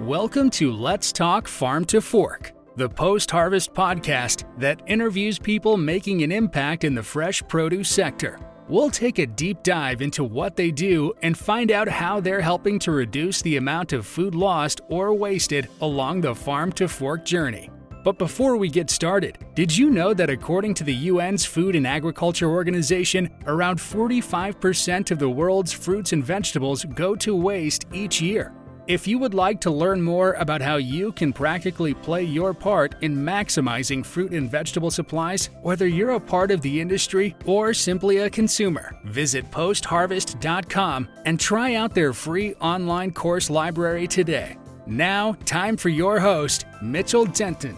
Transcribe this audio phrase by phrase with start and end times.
[0.00, 6.22] Welcome to Let's Talk Farm to Fork, the post harvest podcast that interviews people making
[6.22, 8.38] an impact in the fresh produce sector.
[8.68, 12.78] We'll take a deep dive into what they do and find out how they're helping
[12.80, 17.70] to reduce the amount of food lost or wasted along the farm to fork journey.
[18.04, 21.86] But before we get started, did you know that according to the UN's Food and
[21.86, 28.52] Agriculture Organization, around 45% of the world's fruits and vegetables go to waste each year?
[28.88, 32.94] If you would like to learn more about how you can practically play your part
[33.02, 38.18] in maximizing fruit and vegetable supplies, whether you're a part of the industry or simply
[38.18, 44.56] a consumer, visit postharvest.com and try out their free online course library today.
[44.86, 47.76] Now, time for your host, Mitchell Denton.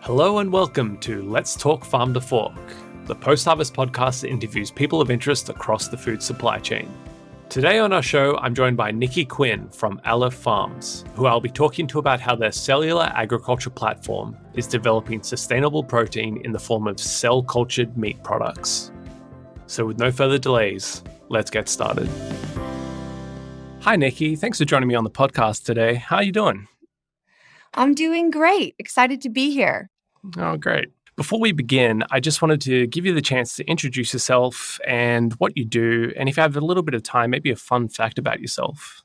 [0.00, 2.52] Hello and welcome to Let's Talk Farm to Fork,
[3.06, 6.92] the post harvest podcast that interviews people of interest across the food supply chain.
[7.48, 11.50] Today on our show, I'm joined by Nicky Quinn from Aleph Farms, who I'll be
[11.50, 16.88] talking to about how their cellular agriculture platform is developing sustainable protein in the form
[16.88, 18.90] of cell cultured meat products.
[19.66, 22.08] So, with no further delays, let's get started.
[23.82, 24.34] Hi, Nicky.
[24.34, 25.94] Thanks for joining me on the podcast today.
[25.94, 26.66] How are you doing?
[27.74, 28.74] I'm doing great.
[28.78, 29.90] Excited to be here.
[30.38, 30.88] Oh, great.
[31.16, 35.32] Before we begin, I just wanted to give you the chance to introduce yourself and
[35.34, 36.12] what you do.
[36.16, 39.04] And if you have a little bit of time, maybe a fun fact about yourself.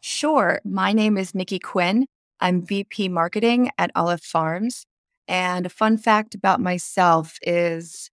[0.00, 0.60] Sure.
[0.64, 2.06] My name is Nicky Quinn.
[2.40, 4.84] I'm VP Marketing at Aleph Farms.
[5.28, 8.10] And a fun fact about myself is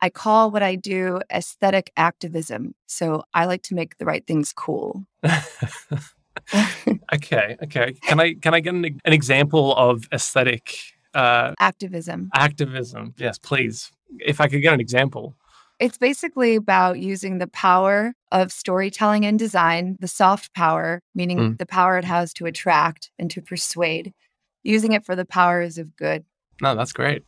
[0.00, 2.74] I call what I do aesthetic activism.
[2.86, 5.04] So I like to make the right things cool.
[7.14, 7.92] okay, okay.
[8.02, 10.76] Can I can I get an, an example of aesthetic
[11.14, 12.30] uh, activism.
[12.34, 13.90] Activism, yes, please.
[14.18, 15.36] If I could get an example.
[15.78, 21.58] It's basically about using the power of storytelling and design, the soft power, meaning mm.
[21.58, 24.12] the power it has to attract and to persuade,
[24.62, 26.24] using it for the powers of good.
[26.60, 27.24] No, that's great.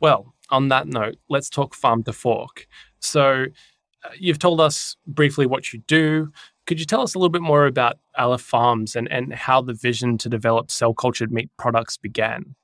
[0.00, 2.66] Well, on that note, let's talk farm to fork.
[3.00, 3.46] So,
[4.04, 6.30] uh, you've told us briefly what you do.
[6.66, 9.72] Could you tell us a little bit more about Aleph Farms and, and how the
[9.72, 12.56] vision to develop cell cultured meat products began?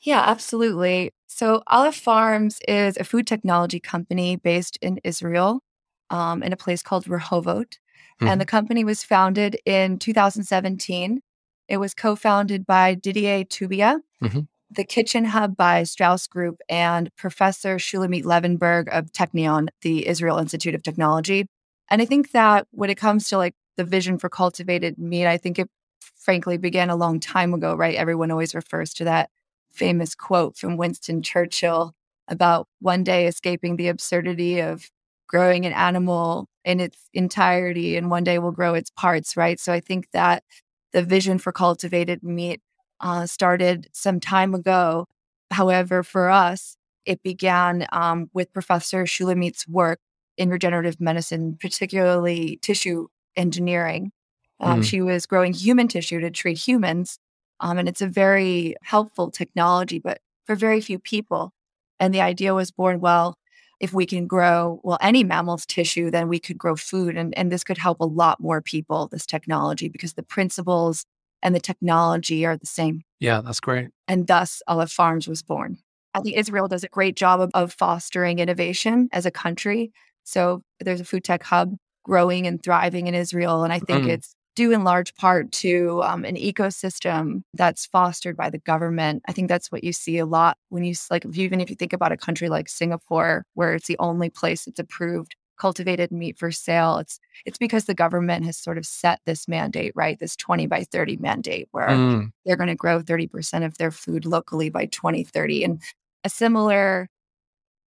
[0.00, 1.12] Yeah, absolutely.
[1.26, 5.62] So, Aleph Farms is a food technology company based in Israel
[6.08, 7.78] um, in a place called Rehovot.
[8.20, 8.26] Mm-hmm.
[8.26, 11.20] And the company was founded in 2017.
[11.68, 14.40] It was co founded by Didier Toubia, mm-hmm.
[14.70, 20.74] the Kitchen Hub by Strauss Group, and Professor Shulamit Levenberg of Technion, the Israel Institute
[20.74, 21.46] of Technology.
[21.90, 25.36] And I think that when it comes to like the vision for cultivated meat, I
[25.36, 25.68] think it
[26.16, 27.94] frankly began a long time ago, right?
[27.94, 29.30] Everyone always refers to that
[29.72, 31.94] famous quote from Winston Churchill
[32.28, 34.90] about one day escaping the absurdity of
[35.28, 39.58] growing an animal in its entirety and one day will grow its parts, right?
[39.58, 40.44] So I think that
[40.92, 42.60] the vision for cultivated meat
[43.00, 45.06] uh, started some time ago.
[45.50, 50.00] However, for us, it began um, with Professor Shulamit's work
[50.36, 54.12] in regenerative medicine, particularly tissue engineering.
[54.60, 54.84] Um, mm.
[54.84, 57.18] She was growing human tissue to treat humans.
[57.60, 61.52] Um, and it's a very helpful technology, but for very few people.
[61.98, 63.36] And the idea was born well,
[63.78, 67.16] if we can grow, well, any mammal's tissue, then we could grow food.
[67.16, 71.04] And, and this could help a lot more people, this technology, because the principles
[71.42, 73.02] and the technology are the same.
[73.20, 73.88] Yeah, that's great.
[74.08, 75.78] And thus, Aleph Farms was born.
[76.14, 79.92] I think Israel does a great job of, of fostering innovation as a country.
[80.24, 83.64] So there's a food tech hub growing and thriving in Israel.
[83.64, 84.10] And I think mm.
[84.10, 89.22] it's due in large part to um, an ecosystem that's fostered by the government.
[89.28, 91.70] I think that's what you see a lot when you like, if you, even if
[91.70, 96.10] you think about a country like Singapore, where it's the only place that's approved cultivated
[96.10, 96.96] meat for sale.
[96.98, 100.18] It's it's because the government has sort of set this mandate, right?
[100.18, 102.30] This 20 by 30 mandate where mm.
[102.44, 105.64] they're going to grow 30% of their food locally by 2030.
[105.64, 105.82] And
[106.24, 107.08] a similar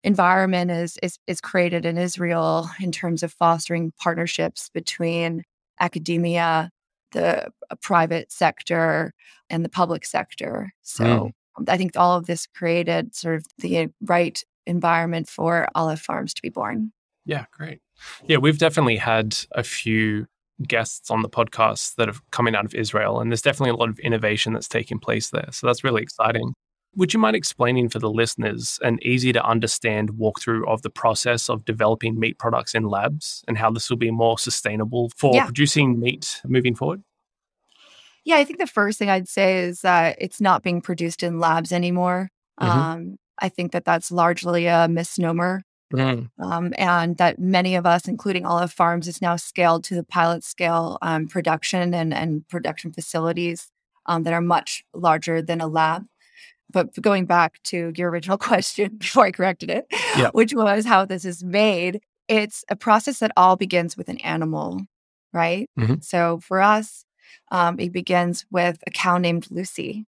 [0.04, 5.42] environment is, is is created in Israel in terms of fostering partnerships between
[5.82, 6.70] academia,
[7.12, 9.12] the uh, private sector,
[9.51, 10.72] and the public sector.
[10.83, 11.68] So mm.
[11.68, 16.42] I think all of this created sort of the right environment for Aleph Farms to
[16.42, 16.92] be born.
[17.27, 17.80] Yeah, great.
[18.27, 20.27] Yeah, we've definitely had a few
[20.66, 23.89] guests on the podcast that have coming out of Israel, and there's definitely a lot
[23.89, 25.48] of innovation that's taking place there.
[25.51, 26.54] So that's really exciting.
[26.94, 31.48] Would you mind explaining for the listeners an easy to understand walkthrough of the process
[31.48, 35.47] of developing meat products in labs and how this will be more sustainable for yeah.
[35.47, 37.03] producing meat moving forward?
[38.24, 41.41] Yeah, I think the first thing I'd say is that it's not being produced in
[41.41, 42.30] labs anymore.
[42.60, 42.78] Mm-hmm.
[42.78, 45.62] Um, I think that that's largely a misnomer.
[45.92, 46.30] Mm.
[46.39, 50.42] Um, and that many of us, including Aleph Farms, is now scaled to the pilot
[50.42, 53.71] scale um, production and, and production facilities
[54.06, 56.06] um, that are much larger than a lab.
[56.72, 59.86] But going back to your original question before I corrected it,
[60.16, 60.34] yep.
[60.34, 64.80] which was how this is made, it's a process that all begins with an animal,
[65.33, 65.69] right?
[65.78, 65.97] Mm-hmm.
[66.01, 67.04] So for us,
[67.51, 70.07] um, it begins with a cow named Lucy,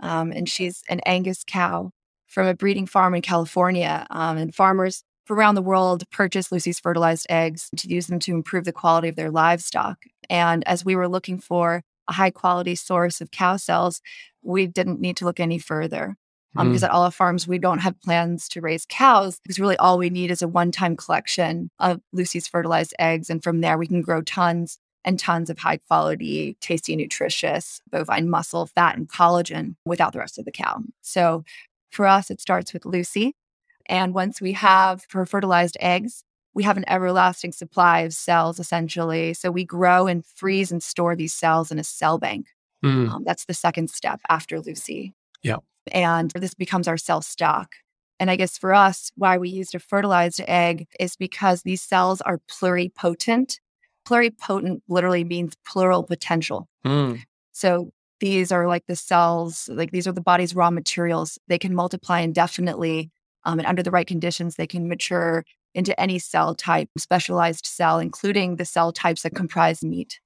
[0.00, 1.90] um, and she's an Angus cow
[2.26, 4.06] from a breeding farm in California.
[4.10, 8.32] Um, and farmers from around the world purchase Lucy's fertilized eggs to use them to
[8.32, 9.98] improve the quality of their livestock.
[10.30, 14.00] And as we were looking for a high quality source of cow cells,
[14.48, 16.16] we didn't need to look any further.
[16.56, 16.70] Um, mm.
[16.70, 20.08] Because at Aleph Farms, we don't have plans to raise cows because really all we
[20.08, 23.28] need is a one time collection of Lucy's fertilized eggs.
[23.28, 28.30] And from there, we can grow tons and tons of high quality, tasty, nutritious bovine
[28.30, 30.80] muscle, fat, and collagen without the rest of the cow.
[31.02, 31.44] So
[31.90, 33.34] for us, it starts with Lucy.
[33.86, 36.24] And once we have her fertilized eggs,
[36.54, 39.34] we have an everlasting supply of cells essentially.
[39.34, 42.46] So we grow and freeze and store these cells in a cell bank.
[42.84, 43.10] Mm.
[43.10, 45.14] Um, that's the second step after Lucy.
[45.42, 45.58] Yeah.
[45.90, 47.72] And this becomes our cell stock.
[48.20, 52.20] And I guess for us, why we used a fertilized egg is because these cells
[52.20, 53.58] are pluripotent.
[54.06, 56.68] Pluripotent literally means plural potential.
[56.84, 57.22] Mm.
[57.52, 61.38] So these are like the cells, like these are the body's raw materials.
[61.46, 63.10] They can multiply indefinitely.
[63.44, 65.44] Um, and under the right conditions, they can mature
[65.74, 70.18] into any cell type, specialized cell, including the cell types that comprise meat.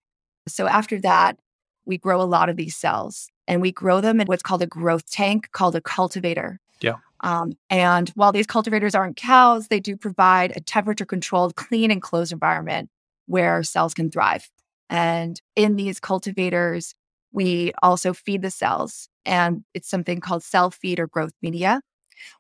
[0.49, 1.37] So after that,
[1.85, 4.67] we grow a lot of these cells and we grow them in what's called a
[4.67, 6.61] growth tank called a cultivator.
[6.81, 6.97] Yeah.
[7.21, 12.03] Um, and while these cultivators aren't cows, they do provide a temperature controlled, clean, and
[12.03, 12.91] closed environment
[13.27, 14.51] where cells can thrive.
[14.91, 16.95] And in these cultivators,
[17.33, 21.81] we also feed the cells, and it's something called cell feed or growth media,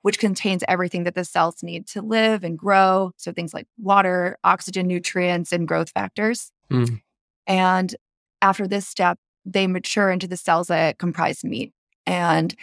[0.02, 3.12] which contains everything that the cells need to live and grow.
[3.16, 6.52] So things like water, oxygen, nutrients, and growth factors.
[6.70, 7.00] Mm.
[7.46, 7.96] And
[8.42, 11.72] after this step, they mature into the cells that comprise meat.
[12.06, 12.54] And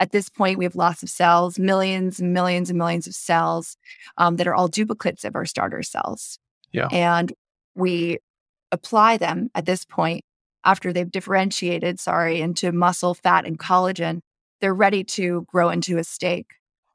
[0.00, 3.76] at this point, we have lots of cells, millions and millions and millions of cells
[4.16, 6.38] um, that are all duplicates of our starter cells.
[6.72, 6.88] Yeah.
[6.90, 7.32] And
[7.74, 8.18] we
[8.72, 10.24] apply them at this point
[10.64, 14.20] after they've differentiated, sorry, into muscle, fat, and collagen.
[14.60, 16.46] They're ready to grow into a steak.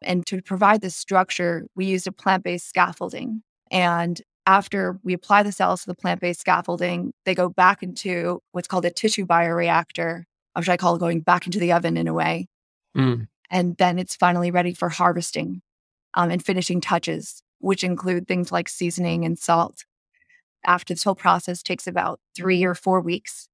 [0.01, 3.43] And to provide this structure, we used a plant based scaffolding.
[3.71, 8.41] And after we apply the cells to the plant based scaffolding, they go back into
[8.51, 10.23] what's called a tissue bioreactor,
[10.55, 12.47] which I call going back into the oven in a way.
[12.95, 13.27] Mm.
[13.49, 15.61] And then it's finally ready for harvesting
[16.13, 19.85] um, and finishing touches, which include things like seasoning and salt.
[20.65, 23.47] After this whole process takes about three or four weeks.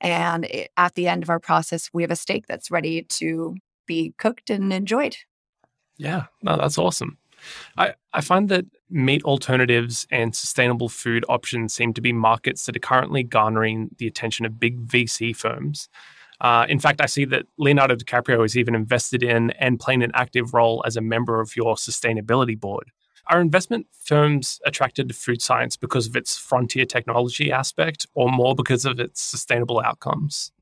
[0.00, 3.56] And it, at the end of our process, we have a steak that's ready to
[3.86, 5.16] be cooked and enjoyed.
[5.96, 7.18] Yeah, no, that's awesome.
[7.76, 12.76] I, I find that meat alternatives and sustainable food options seem to be markets that
[12.76, 15.88] are currently garnering the attention of big VC firms.
[16.40, 20.12] Uh, in fact, I see that Leonardo DiCaprio is even invested in and playing an
[20.14, 22.90] active role as a member of your sustainability board.
[23.26, 28.54] Are investment firms attracted to food science because of its frontier technology aspect or more
[28.54, 30.52] because of its sustainable outcomes?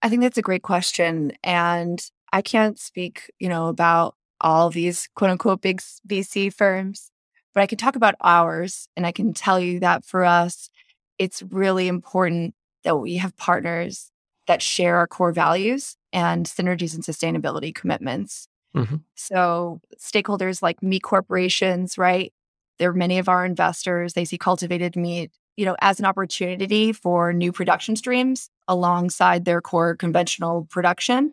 [0.00, 1.32] I think that's a great question.
[1.42, 2.02] And
[2.32, 7.10] I can't speak, you know, about all these quote unquote big VC firms,
[7.54, 8.88] but I can talk about ours.
[8.96, 10.70] And I can tell you that for us,
[11.18, 12.54] it's really important
[12.84, 14.10] that we have partners
[14.46, 18.48] that share our core values and synergies and sustainability commitments.
[18.74, 18.96] Mm-hmm.
[19.14, 22.32] So, stakeholders like meat corporations, right?
[22.78, 24.12] They're many of our investors.
[24.12, 29.60] They see cultivated meat, you know, as an opportunity for new production streams alongside their
[29.60, 31.32] core conventional production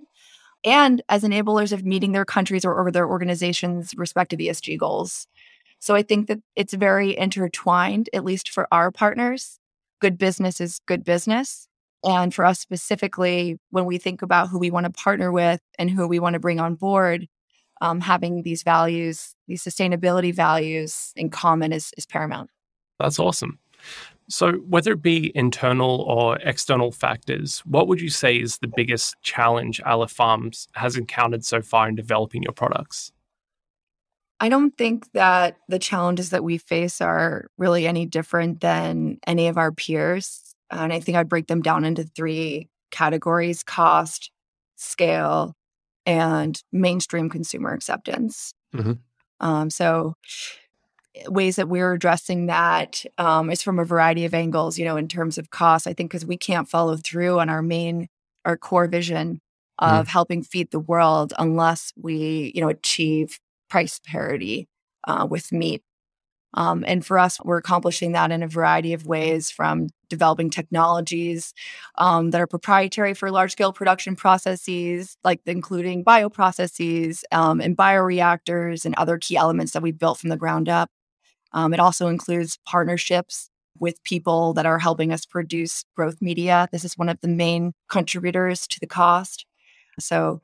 [0.65, 5.27] and as enablers of meeting their countries or, or their organizations' respective ESG goals.
[5.79, 9.60] So I think that it's very intertwined, at least for our partners.
[10.01, 11.67] Good business is good business.
[12.03, 15.89] And for us specifically, when we think about who we want to partner with and
[15.89, 17.27] who we want to bring on board,
[17.81, 22.50] um, having these values, these sustainability values in common is, is paramount.
[23.00, 23.60] That's awesome.
[24.27, 29.15] So, whether it be internal or external factors, what would you say is the biggest
[29.22, 33.12] challenge Aleph Farms has encountered so far in developing your products?
[34.39, 39.48] I don't think that the challenges that we face are really any different than any
[39.48, 40.55] of our peers.
[40.72, 44.32] And I think I'd break them down into three categories cost,
[44.75, 45.53] scale,
[46.05, 48.53] and mainstream consumer acceptance.
[48.75, 48.94] Mm-hmm.
[49.39, 50.15] Um, so,
[51.27, 55.07] ways that we're addressing that um, is from a variety of angles, you know, in
[55.07, 55.88] terms of cost.
[55.88, 58.07] I think because we can't follow through on our main,
[58.43, 59.39] our core vision
[59.79, 60.10] of mm.
[60.10, 64.67] helping feed the world unless we, you know, achieve price parity
[65.07, 65.81] uh, with meat.
[66.55, 71.53] Um, and for us, we're accomplishing that in a variety of ways from developing technologies
[71.98, 78.86] um, that are proprietary for large scale production processes, like including bioprocesses um, and bioreactors
[78.86, 80.89] and other key elements that we've built from the ground up.
[81.55, 86.67] Um, it also includes partnerships with people that are helping us produce growth media.
[86.71, 89.45] This is one of the main contributors to the cost.
[90.00, 90.41] So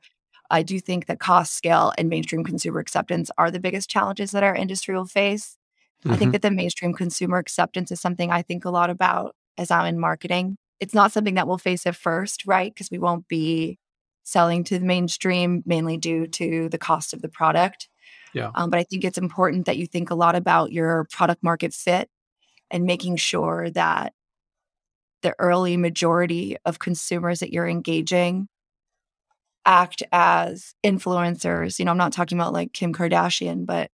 [0.50, 4.42] I do think that cost scale and mainstream consumer acceptance are the biggest challenges that
[4.42, 5.56] our industry will face.
[6.04, 6.12] Mm-hmm.
[6.12, 6.32] I think mm-hmm.
[6.32, 10.00] that the mainstream consumer acceptance is something I think a lot about as I'm in
[10.00, 10.56] marketing.
[10.80, 12.74] It's not something that we'll face at first, right?
[12.74, 13.78] Because we won't be
[14.24, 17.88] selling to the mainstream mainly due to the cost of the product.
[18.34, 18.50] Yeah.
[18.54, 21.74] Um, but I think it's important that you think a lot about your product market
[21.74, 22.08] fit
[22.70, 24.14] and making sure that
[25.22, 28.48] the early majority of consumers that you're engaging
[29.64, 31.78] act as influencers.
[31.78, 33.90] You know, I'm not talking about like Kim Kardashian, but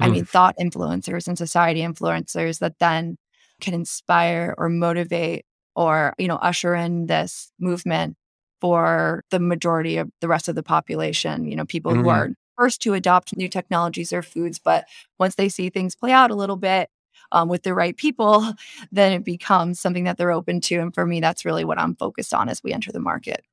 [0.00, 0.28] I mean, mm.
[0.28, 3.18] thought influencers and society influencers that then
[3.60, 5.44] can inspire or motivate
[5.76, 8.16] or, you know, usher in this movement
[8.60, 12.02] for the majority of the rest of the population, you know, people mm-hmm.
[12.02, 12.30] who are
[12.62, 14.84] first to adopt new technologies or foods, but
[15.18, 16.90] once they see things play out a little bit
[17.32, 18.54] um, with the right people,
[18.92, 20.76] then it becomes something that they're open to.
[20.76, 23.44] And for me, that's really what I'm focused on as we enter the market.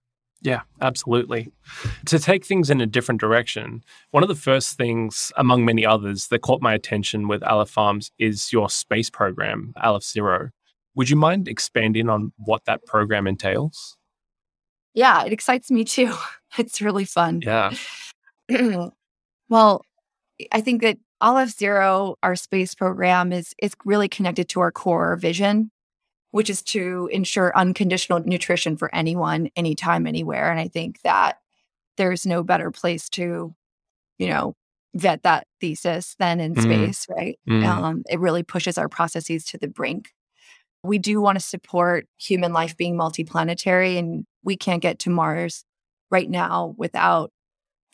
[0.43, 1.51] Yeah, absolutely.
[2.05, 6.27] To take things in a different direction, one of the first things, among many others,
[6.27, 10.51] that caught my attention with Aleph Farms is your space program, Aleph Zero.
[10.93, 13.97] Would you mind expanding on what that program entails?
[14.93, 16.13] Yeah, it excites me too.
[16.57, 17.41] It's really fun.
[17.43, 17.71] Yeah.
[19.49, 19.83] well,
[20.51, 25.15] I think that Aleph Zero, our space program, is is really connected to our core
[25.17, 25.71] vision,
[26.31, 30.49] which is to ensure unconditional nutrition for anyone, anytime, anywhere.
[30.49, 31.37] And I think that
[31.97, 33.53] there's no better place to,
[34.17, 34.55] you know,
[34.95, 36.61] vet that thesis than in mm.
[36.61, 37.37] space, right?
[37.47, 37.65] Mm.
[37.65, 40.09] Um, it really pushes our processes to the brink.
[40.83, 45.65] We do want to support human life being multiplanetary, and we can't get to Mars
[46.09, 47.31] right now without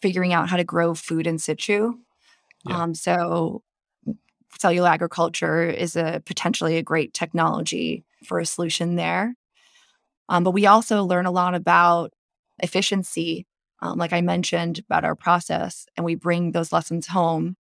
[0.01, 1.93] figuring out how to grow food in situ.
[2.67, 2.83] Yeah.
[2.83, 3.63] Um, so,
[4.59, 9.35] cellular agriculture is a potentially a great technology for a solution there.
[10.29, 12.13] Um, but we also learn a lot about
[12.59, 13.45] efficiency,
[13.81, 17.55] um, like I mentioned about our process, and we bring those lessons home.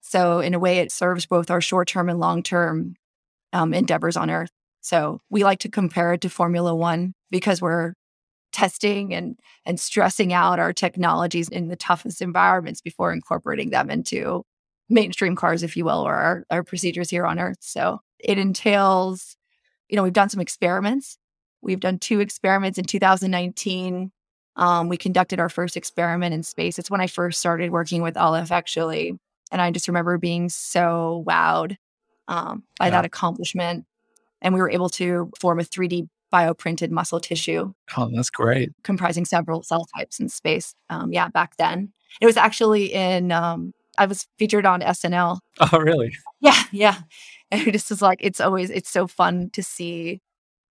[0.00, 2.96] So, in a way, it serves both our short term and long term
[3.52, 4.50] um, endeavors on Earth.
[4.80, 7.94] So, we like to compare it to Formula One because we're
[8.54, 14.44] testing and and stressing out our technologies in the toughest environments before incorporating them into
[14.88, 17.58] mainstream cars, if you will, or our, our procedures here on Earth.
[17.60, 19.36] So it entails
[19.88, 21.18] you know, we've done some experiments.
[21.62, 24.10] We've done two experiments in 2019.
[24.56, 26.78] Um, we conducted our first experiment in space.
[26.78, 29.18] It's when I first started working with Aleph, actually.
[29.50, 31.76] And I just remember being so wowed
[32.28, 32.90] um, by yeah.
[32.90, 33.84] that accomplishment.
[34.40, 37.72] And we were able to form a 3D bioprinted muscle tissue.
[37.96, 38.72] Oh, that's great.
[38.82, 40.74] Comprising several cell types in space.
[40.90, 41.92] Um, yeah, back then.
[42.20, 45.38] It was actually in, um, I was featured on SNL.
[45.72, 46.12] Oh, really?
[46.40, 46.96] Yeah, yeah.
[47.52, 50.20] And it just is like, it's always, it's so fun to see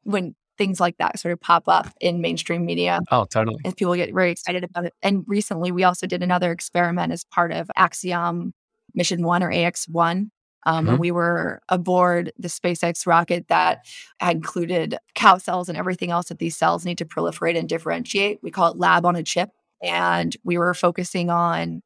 [0.04, 3.00] when things like that sort of pop up in mainstream media.
[3.10, 3.62] Oh, totally.
[3.64, 4.94] And people get very excited about it.
[5.02, 8.54] And recently we also did another experiment as part of Axiom
[8.94, 10.30] Mission One or AX1.
[10.66, 10.98] Um, mm-hmm.
[10.98, 13.86] We were aboard the SpaceX rocket that
[14.22, 18.40] included cow cells and everything else that these cells need to proliferate and differentiate.
[18.42, 19.50] We call it lab on a chip.
[19.82, 21.82] And we were focusing on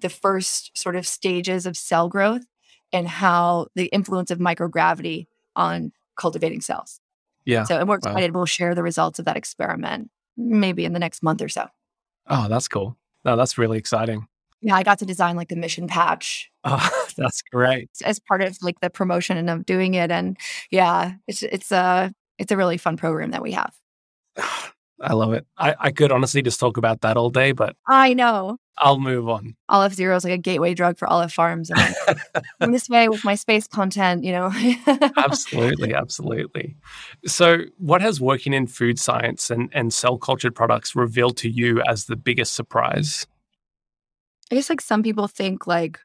[0.00, 2.44] the first sort of stages of cell growth
[2.92, 7.00] and how the influence of microgravity on cultivating cells.
[7.44, 7.64] Yeah.
[7.64, 8.32] So, and we're excited.
[8.32, 8.40] Wow.
[8.40, 11.68] We'll share the results of that experiment maybe in the next month or so.
[12.26, 12.96] Oh, that's cool.
[13.24, 14.26] No, that's really exciting.
[14.66, 16.50] Yeah, I got to design like the mission patch.
[16.64, 17.88] Oh, that's great.
[18.04, 20.10] As part of like the promotion and of doing it.
[20.10, 20.36] And
[20.72, 23.72] yeah, it's it's a it's a really fun program that we have.
[25.00, 25.46] I love it.
[25.56, 28.56] I, I could honestly just talk about that all day, but I know.
[28.76, 29.54] I'll move on.
[29.68, 31.70] Aleph Zero is like a gateway drug for Aleph Farms.
[32.60, 34.50] And this way with my space content, you know.
[35.16, 36.76] absolutely, absolutely.
[37.24, 41.82] So, what has working in food science and, and cell cultured products revealed to you
[41.82, 43.26] as the biggest surprise?
[44.50, 45.98] I guess like some people think like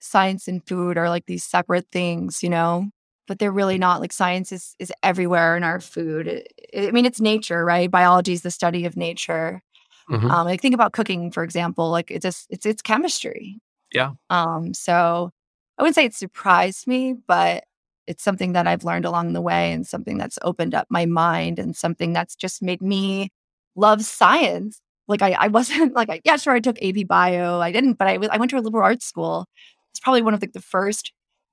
[0.00, 2.88] science and food are like these separate things, you know,
[3.28, 4.00] but they're really not.
[4.00, 6.44] Like science is is everywhere in our food.
[6.76, 7.90] I mean, it's nature, right?
[7.90, 9.62] Biology is the study of nature.
[10.10, 10.30] Mm-hmm.
[10.30, 11.90] Um, like think about cooking, for example.
[11.90, 13.60] Like it's just it's it's chemistry.
[13.92, 14.12] Yeah.
[14.30, 14.74] Um.
[14.74, 15.30] So
[15.78, 17.64] I wouldn't say it surprised me, but
[18.06, 21.58] it's something that I've learned along the way, and something that's opened up my mind,
[21.58, 23.30] and something that's just made me
[23.76, 24.80] love science.
[25.12, 27.60] Like I, I wasn't like I, yeah, sure, I took AP Bio.
[27.60, 29.46] I didn't, but I was I went to a liberal arts school.
[29.92, 31.12] It's probably one of like the first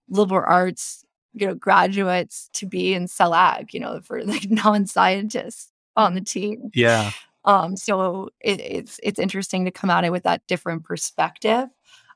[0.09, 6.15] liberal arts, you know, graduates to be in CellAg, you know, for like non-scientists on
[6.15, 6.71] the team.
[6.73, 7.11] Yeah.
[7.45, 11.67] Um, so it, it's it's interesting to come at it with that different perspective.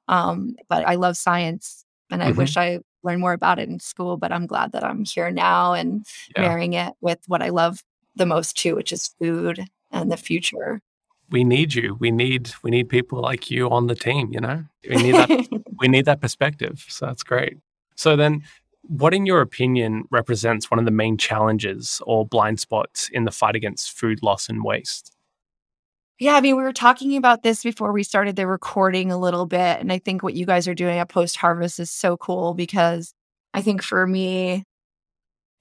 [0.07, 2.37] Um, but I love science, and I Mhm.
[2.37, 4.17] wish I learned more about it in school.
[4.17, 6.41] But I'm glad that I'm here now and Yeah.
[6.43, 7.83] marrying it with what I love
[8.15, 10.81] the most too, which is food and the future.
[11.29, 11.95] We need you.
[11.99, 14.63] We need we need people like you on the team, you know?
[14.87, 16.85] We need that we need that perspective.
[16.89, 17.57] So that's great.
[17.95, 18.43] So then
[18.83, 23.31] what in your opinion represents one of the main challenges or blind spots in the
[23.31, 25.11] fight against food loss and waste?
[26.19, 29.45] Yeah, I mean, we were talking about this before we started the recording a little
[29.45, 29.79] bit.
[29.79, 33.13] And I think what you guys are doing at Post Harvest is so cool because
[33.53, 34.63] I think for me,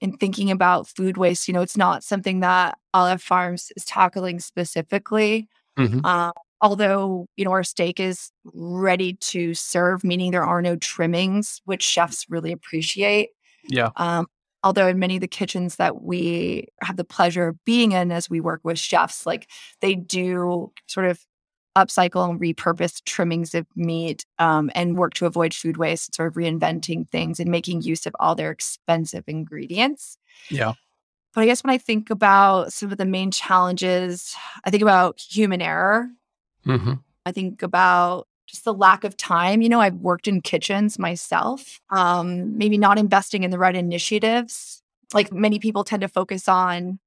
[0.03, 4.39] in thinking about food waste, you know, it's not something that Aleph Farms is tackling
[4.41, 5.49] specifically.
[5.79, 6.05] Mhm.
[6.05, 11.61] Um, although, you know, our steak is ready to serve, meaning there are no trimmings,
[11.65, 13.29] which chefs really appreciate.
[13.69, 13.91] Yeah.
[13.95, 14.27] Um,
[14.63, 18.29] although in many of the kitchens that we have the pleasure of being in as
[18.29, 19.49] we work with chefs, like
[19.81, 21.19] they do sort of
[21.75, 26.33] upcycle and repurpose trimmings of meat um, and work to avoid food waste, sort of
[26.35, 30.17] reinventing things and making use of all their expensive ingredients.
[30.49, 30.73] Yeah.
[31.33, 35.19] But I guess when I think about some of the main challenges, I think about
[35.19, 36.09] human error.
[36.63, 36.93] hmm
[37.25, 39.61] I think about just the lack of time.
[39.61, 44.83] You know, I've worked in kitchens myself, um, maybe not investing in the right initiatives.
[45.13, 46.99] Like many people tend to focus on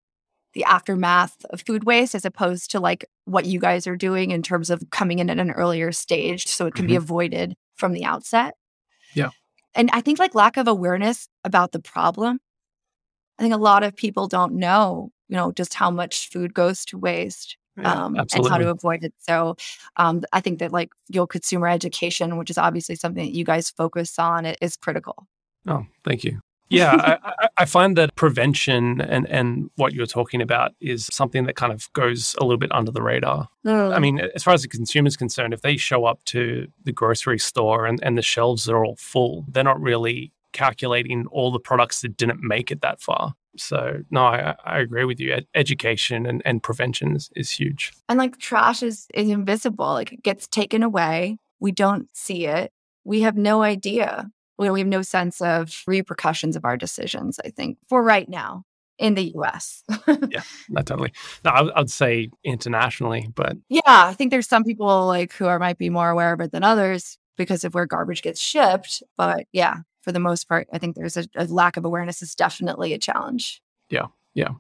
[0.57, 4.43] the aftermath of food waste as opposed to like what you guys are doing in
[4.43, 6.97] terms of coming in at an earlier stage so it can be Mhm.
[7.05, 8.55] avoided from the outset.
[9.13, 9.29] Yeah.
[9.75, 12.41] And I think like lack of awareness about the problem.
[13.39, 16.87] I think a lot of people don't know, you know, just how much food goes
[16.87, 19.13] to waste Yeah, um, and how to avoid it.
[19.19, 19.57] So
[19.97, 23.69] um, I think that like your consumer education, which is obviously something that you guys
[23.69, 25.27] focus on, i- is critical.
[25.69, 26.41] Oh, thank you.
[26.69, 31.55] Yeah, I, I, find that prevention and, and what you're talking about is something that
[31.55, 33.49] kind of goes a little bit under the radar.
[33.65, 33.93] Oh.
[33.93, 37.39] I mean, as far as the consumer's concerned, if they show up to the grocery
[37.39, 42.01] store and, and the shelves are all full, they're not really calculating all the products
[42.01, 43.35] that didn't make it that far.
[43.59, 45.35] So, no, I, I agree with you.
[45.35, 47.93] Ed- education and, and prevention is, is huge.
[48.09, 49.87] and like trash is, is invisible.
[49.87, 51.39] Like it gets taken away.
[51.61, 52.73] We don't see it.
[53.05, 54.31] We have no idea.
[54.59, 58.65] We we have no sense of repercussions of our decisions, I think, for right now
[58.99, 59.83] in the US.
[60.07, 61.13] Yeah, not totally.
[61.45, 65.59] No, I, I'd say internationally, but Yeah, I think there's some people like who are
[65.59, 69.03] might be more aware of it than others because of where garbage gets shipped.
[69.17, 72.35] But yeah, for the most part, I think there's a, a lack of awareness is
[72.35, 73.61] definitely a challenge.
[73.91, 74.51] Yeah, yeah.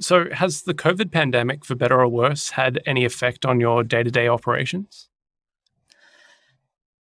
[0.00, 4.02] So has the COVID pandemic, for better or worse, had any effect on your day
[4.02, 5.08] to day operations?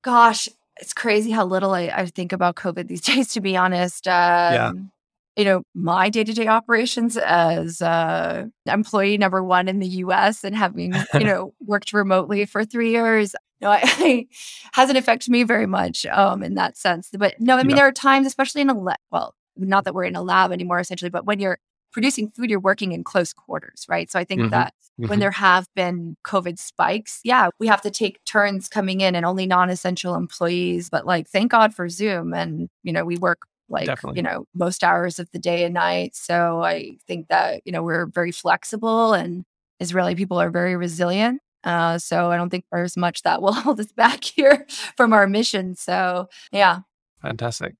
[0.01, 0.49] Gosh,
[0.83, 4.05] it's crazy how little I, I think about COVID these days, to be honest.
[4.07, 4.91] Um,
[5.35, 10.43] You know, my day to day operations as uh, employee number one in the US
[10.43, 14.27] and having, you know, worked remotely for three years, no, I, I
[14.73, 17.09] hasn't affected me very much um, in that sense.
[17.17, 17.75] But no, I mean, Yeah.
[17.77, 20.79] there are times, especially in a lab, well, not that we're in a lab anymore,
[20.79, 21.57] essentially, but when you're
[21.93, 24.11] producing food, you're working in close quarters, right?
[24.11, 24.49] So I think Mhm.
[24.51, 25.09] that Mhm.
[25.09, 29.25] when there have been COVID spikes, yeah, we have to take turns coming in and
[29.25, 30.89] only non essential employees.
[30.89, 32.33] But like, thank God for Zoom.
[32.33, 34.17] And, you know, we work like, Definitely.
[34.19, 36.15] you know, most hours of the day and night.
[36.15, 39.45] So I think that, you know, we're very flexible and
[39.79, 41.41] Israeli people are very resilient.
[41.63, 44.65] Uh, so I don't think there's much that will hold us back here
[44.97, 45.75] from our mission.
[45.75, 46.79] So yeah.
[47.21, 47.75] Fantastic.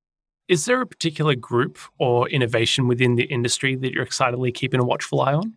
[0.47, 4.83] Is there a particular group or innovation within the industry that you're excitedly keeping a
[4.83, 5.53] watchful eye on?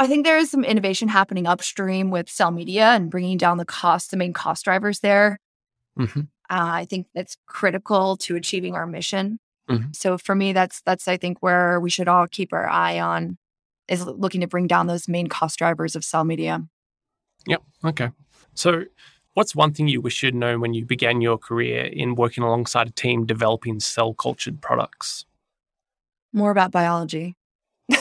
[0.00, 3.64] I think there is some innovation happening upstream with cell media and bringing down the
[3.66, 5.38] cost, the main cost drivers there.
[5.98, 6.28] Mhm.
[6.48, 9.38] Uh, I think that's critical to achieving our mission.
[9.68, 9.94] Mhm.
[9.94, 13.38] So for me, that's that's I think where we should all keep our eye on
[13.88, 16.66] is looking to bring down those main cost drivers of cell media.
[17.46, 17.62] Yep.
[17.84, 18.10] Okay.
[18.54, 18.84] So,
[19.34, 22.88] what's one thing you wish you'd known when you began your career in working alongside
[22.88, 25.24] a team developing cell cultured products?
[26.32, 27.36] More about biology.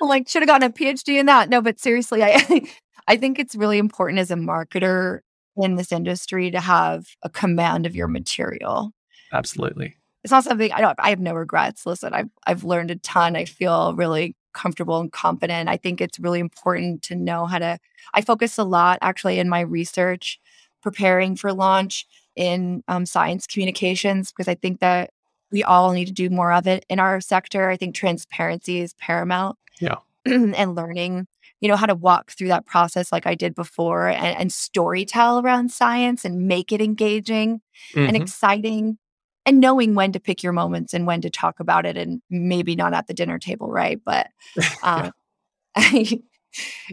[0.00, 1.50] Like, should have gotten a PhD in that.
[1.50, 2.66] No, but seriously, I
[3.06, 5.20] I think it's really important as a marketer
[5.56, 8.92] in this industry to have a command of your material.
[9.32, 9.96] Absolutely.
[10.24, 11.86] It's not something I don't I have no regrets.
[11.86, 13.36] Listen, I've I've learned a ton.
[13.36, 15.68] I feel really comfortable and confident.
[15.68, 17.78] I think it's really important to know how to
[18.14, 20.40] I focus a lot actually in my research
[20.82, 25.10] preparing for launch in um, science communications because I think that
[25.52, 27.68] we all need to do more of it in our sector.
[27.68, 29.58] I think transparency is paramount.
[29.80, 29.96] Yeah.
[30.24, 31.26] and learning
[31.60, 35.04] you know, how to walk through that process like I did before and, and story
[35.04, 37.60] tell around science and make it engaging
[37.94, 38.08] mm-hmm.
[38.08, 38.98] and exciting
[39.46, 42.76] and knowing when to pick your moments and when to talk about it and maybe
[42.76, 44.00] not at the dinner table, right?
[44.04, 44.28] But
[44.82, 45.12] um,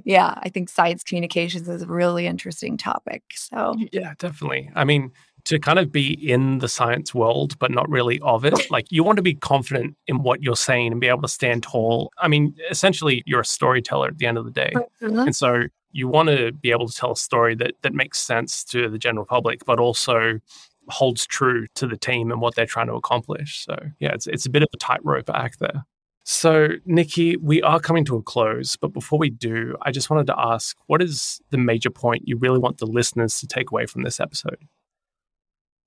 [0.03, 3.23] yeah, I think science communications is a really interesting topic.
[3.35, 4.69] So, yeah, definitely.
[4.75, 5.11] I mean,
[5.45, 9.03] to kind of be in the science world, but not really of it, like you
[9.03, 12.11] want to be confident in what you're saying and be able to stand tall.
[12.17, 14.73] I mean, essentially, you're a storyteller at the end of the day.
[15.01, 15.19] Mm-hmm.
[15.19, 18.63] And so you want to be able to tell a story that, that makes sense
[18.65, 20.39] to the general public, but also
[20.89, 23.65] holds true to the team and what they're trying to accomplish.
[23.65, 25.85] So, yeah, it's, it's a bit of a tightrope act there.
[26.29, 30.27] So, Nicky, we are coming to a close, but before we do, I just wanted
[30.27, 33.85] to ask what is the major point you really want the listeners to take away
[33.85, 34.57] from this episode?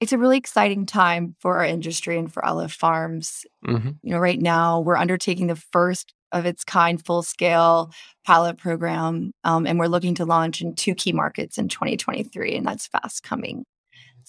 [0.01, 3.45] It's a really exciting time for our industry and for Aleph Farms.
[3.67, 3.91] Mm-hmm.
[4.03, 7.93] You know, right now we're undertaking the first of its kind full scale
[8.25, 12.67] pilot program, um, and we're looking to launch in two key markets in 2023, and
[12.67, 13.65] that's fast coming.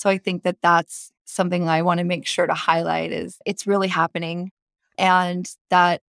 [0.01, 3.67] So I think that that's something I want to make sure to highlight is it's
[3.67, 4.49] really happening
[4.97, 6.01] and that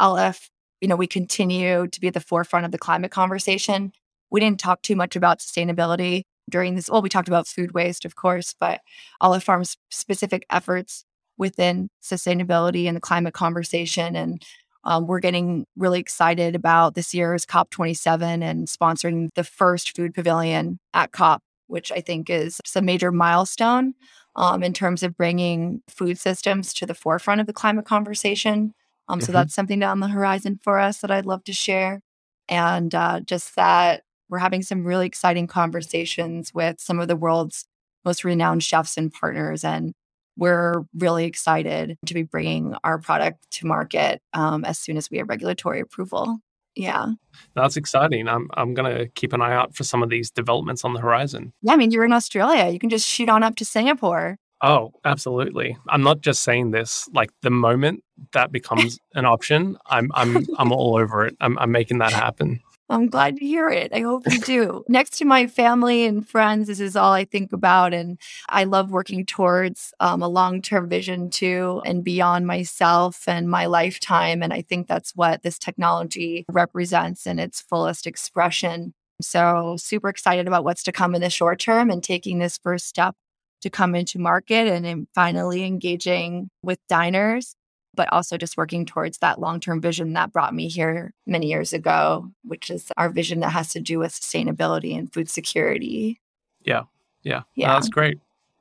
[0.00, 3.92] Aleph, you know, we continue to be at the forefront of the climate conversation.
[4.32, 6.90] We didn't talk too much about sustainability during this.
[6.90, 8.80] Well, we talked about food waste, of course, but
[9.20, 11.04] Aleph Farm's specific efforts
[11.38, 14.16] within sustainability and the climate conversation.
[14.16, 14.42] And
[14.82, 20.80] um, we're getting really excited about this year's COP27 and sponsoring the first food pavilion
[20.92, 23.94] at COP, which I think is a major milestone
[24.36, 28.74] um, in terms of bringing food systems to the forefront of the climate conversation.
[29.08, 29.34] Um, so mm-hmm.
[29.34, 32.00] that's something down the horizon for us that I'd love to share.
[32.48, 37.66] And uh, just that we're having some really exciting conversations with some of the world's
[38.04, 39.64] most renowned chefs and partners.
[39.64, 39.92] And
[40.36, 45.18] we're really excited to be bringing our product to market um, as soon as we
[45.18, 46.38] have regulatory approval.
[46.76, 47.12] Yeah.
[47.54, 48.28] That's exciting.
[48.28, 51.00] I'm I'm going to keep an eye out for some of these developments on the
[51.00, 51.52] horizon.
[51.62, 52.68] Yeah, I mean, you're in Australia.
[52.70, 54.38] You can just shoot on up to Singapore.
[54.62, 55.76] Oh, absolutely.
[55.88, 57.08] I'm not just saying this.
[57.12, 61.36] Like the moment that becomes an option, I'm I'm I'm all over it.
[61.40, 62.60] I'm I'm making that happen.
[62.88, 63.92] I'm glad to hear it.
[63.92, 64.84] I hope you do.
[64.88, 67.92] Next to my family and friends, this is all I think about.
[67.92, 68.18] And
[68.48, 73.66] I love working towards um, a long term vision too and beyond myself and my
[73.66, 74.42] lifetime.
[74.42, 78.94] And I think that's what this technology represents in its fullest expression.
[79.20, 82.86] So, super excited about what's to come in the short term and taking this first
[82.86, 83.16] step
[83.62, 87.55] to come into market and finally engaging with diners
[87.96, 91.72] but also just working towards that long term vision that brought me here many years
[91.72, 96.20] ago, which is our vision that has to do with sustainability and food security.
[96.62, 96.82] Yeah.
[97.22, 97.42] Yeah.
[97.54, 97.72] yeah.
[97.72, 98.20] that's great.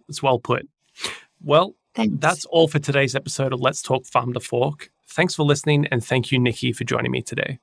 [0.10, 0.68] It's well put.
[1.44, 2.16] Well, Thanks.
[2.20, 4.90] that's all for today's episode of Let's Talk Farm to Fork.
[5.08, 7.60] Thanks for listening, and thank you, Nicky, for joining me today.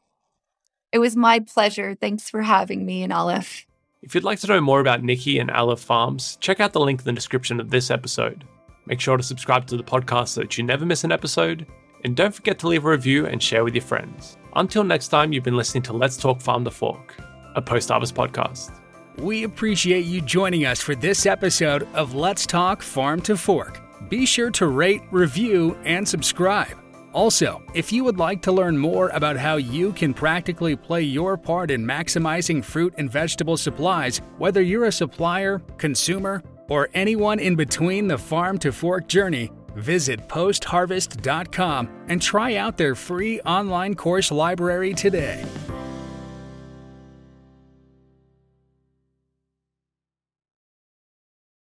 [0.93, 1.95] It was my pleasure.
[1.95, 3.67] Thanks for having me and Aleph.
[4.03, 7.01] If you'd like to know more about Nicky and Aleph Farms, check out the link
[7.01, 8.45] in the description of this episode.
[8.87, 11.66] Make sure to subscribe to the podcast so that you never miss an episode.
[12.05, 14.37] And don't forget to leave a review and share with your friends.
[14.57, 17.14] Until next time, you've been listening to Let's Talk Farm to Fork,
[17.55, 18.73] a post harvest podcast.
[19.18, 23.81] We appreciate you joining us for this episode of Let's Talk Farm to Fork.
[24.09, 26.77] Be sure to rate, review, and subscribe.
[27.12, 31.37] Also, if you would like to learn more about how you can practically play your
[31.37, 37.57] part in maximizing fruit and vegetable supplies, whether you're a supplier, consumer, or anyone in
[37.57, 44.31] between the farm to fork journey, visit postharvest.com and try out their free online course
[44.31, 45.44] library today.